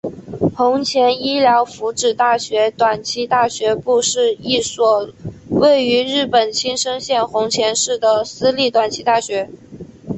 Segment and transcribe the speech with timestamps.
[0.57, 5.11] 弘前医疗福祉大学短期大学部是一所
[5.51, 9.47] 位于日本青森县弘前市的私立短期大学。